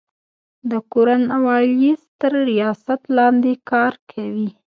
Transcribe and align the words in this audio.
د 0.69 0.71
کورن 0.91 1.23
والیس 1.45 2.01
تر 2.21 2.33
ریاست 2.49 3.01
لاندي 3.17 3.55
کار 3.69 3.93
کوي. 4.11 4.49